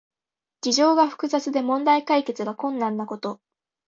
[0.63, 3.39] 事情が複雑で問題解決が困難なこと。